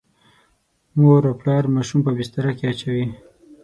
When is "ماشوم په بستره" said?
1.75-2.51